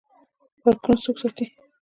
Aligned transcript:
پارکونه 0.61 0.97
څوک 1.03 1.17
ساتي؟ 1.21 1.45